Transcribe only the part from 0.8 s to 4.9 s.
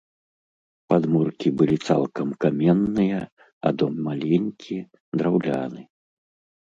Падмуркі былі цалкам каменныя, а дом маленькі,